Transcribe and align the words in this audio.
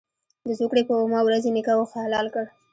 د 0.47 0.49
زوکړ 0.57 0.77
ې 0.79 0.83
په 0.87 0.93
اوومه 0.99 1.19
ورځ 1.23 1.41
یې 1.47 1.51
نیکه 1.55 1.73
اوښ 1.75 1.89
حلال 2.03 2.27
کړ. 2.33 2.45